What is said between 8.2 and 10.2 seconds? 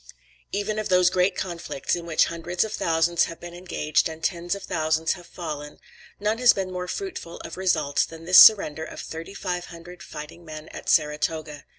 this surrender of thirty five hundred